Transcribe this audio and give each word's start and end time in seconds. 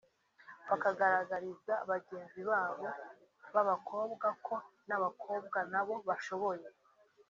bakagaragariza 0.69 1.73
bagenzi 1.89 2.41
babo 2.49 2.85
b’abakobwa 3.53 4.27
ko 4.45 4.55
n’abakobwa 4.87 5.59
nabo 5.71 5.95
bashoboye 6.07 6.67